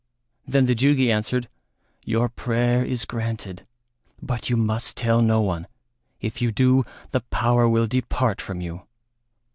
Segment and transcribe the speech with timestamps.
[0.47, 1.47] Then the Jugi answered,
[2.05, 3.67] "Your prayer is granted,
[4.19, 5.67] but you must tell no one;
[6.19, 8.87] if you do, the power will depart from you."